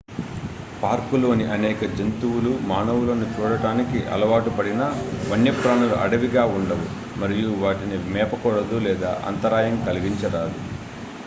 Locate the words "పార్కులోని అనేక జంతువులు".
0.77-2.53